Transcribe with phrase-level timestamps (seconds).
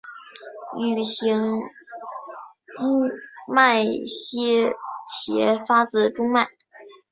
[0.79, 1.53] 羽状
[3.47, 4.73] 脉斜
[5.67, 6.47] 发自中脉。